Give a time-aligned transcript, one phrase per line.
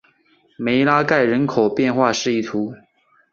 [0.57, 2.81] 梅拉盖人口变化图示